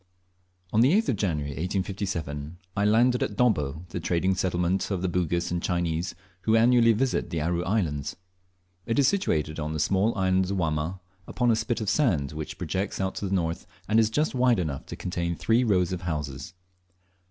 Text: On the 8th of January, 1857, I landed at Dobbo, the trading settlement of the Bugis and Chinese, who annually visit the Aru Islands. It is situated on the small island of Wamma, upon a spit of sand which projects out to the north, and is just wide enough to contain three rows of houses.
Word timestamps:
On 0.73 0.81
the 0.81 0.93
8th 0.99 1.09
of 1.09 1.15
January, 1.15 1.51
1857, 1.51 2.57
I 2.75 2.85
landed 2.85 3.21
at 3.21 3.35
Dobbo, 3.35 3.85
the 3.89 3.99
trading 3.99 4.33
settlement 4.33 4.89
of 4.89 5.03
the 5.03 5.07
Bugis 5.07 5.51
and 5.51 5.61
Chinese, 5.61 6.15
who 6.41 6.55
annually 6.55 6.91
visit 6.93 7.29
the 7.29 7.39
Aru 7.39 7.61
Islands. 7.63 8.15
It 8.87 8.97
is 8.97 9.07
situated 9.07 9.59
on 9.59 9.73
the 9.73 9.79
small 9.79 10.17
island 10.17 10.45
of 10.49 10.57
Wamma, 10.57 10.99
upon 11.27 11.51
a 11.51 11.55
spit 11.55 11.81
of 11.81 11.87
sand 11.91 12.31
which 12.31 12.57
projects 12.57 12.99
out 12.99 13.13
to 13.17 13.27
the 13.27 13.35
north, 13.35 13.67
and 13.87 13.99
is 13.99 14.09
just 14.09 14.33
wide 14.33 14.57
enough 14.57 14.87
to 14.87 14.95
contain 14.95 15.35
three 15.35 15.63
rows 15.63 15.91
of 15.91 16.01
houses. 16.01 16.55